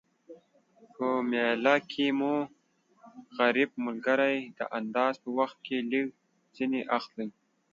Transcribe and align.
په 0.93 1.07
میله 1.29 1.75
کی 1.91 2.07
مو 2.19 2.35
غریب 3.39 3.71
ملګري 3.85 4.37
د 4.57 4.59
انداز 4.77 5.13
په 5.23 5.29
وخت 5.37 5.57
کي 5.65 5.77
لږ 5.91 6.07
ځیني 6.55 6.81
اخلٸ 6.97 7.19